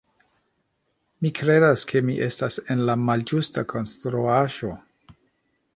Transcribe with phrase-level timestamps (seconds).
[1.25, 4.75] Mi kredas ke mi estas en la malĝusta konstruaĵo.